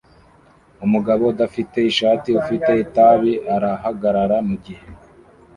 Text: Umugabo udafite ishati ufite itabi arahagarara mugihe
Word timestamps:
Umugabo 0.85 1.23
udafite 1.33 1.77
ishati 1.91 2.29
ufite 2.41 2.69
itabi 2.83 3.33
arahagarara 3.55 4.37
mugihe 4.47 4.85